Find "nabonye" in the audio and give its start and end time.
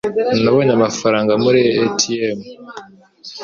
0.43-0.71